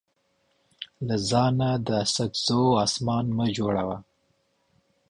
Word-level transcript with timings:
له 1.07 1.15
ځانه 1.29 1.69
د 1.85 1.87
اڅکزو 2.03 2.61
اسمان 2.83 3.25
مه 3.37 3.45
جوړوه. 3.57 3.97